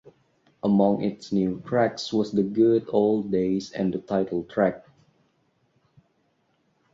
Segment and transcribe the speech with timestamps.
[0.63, 4.83] Among its new tracks was "The Good Old Days" and the title track.